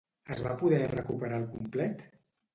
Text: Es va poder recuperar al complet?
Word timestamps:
Es 0.35 0.39
va 0.45 0.55
poder 0.61 0.79
recuperar 0.93 1.39
al 1.43 1.47
complet? 1.53 2.05